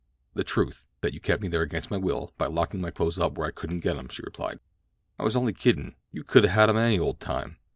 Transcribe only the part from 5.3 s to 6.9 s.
only kiddin—you could 'a' had 'em